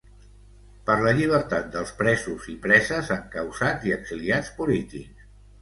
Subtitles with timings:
[0.87, 5.33] Per la llibertat dels presos i preses, encausats i exiliats polítics.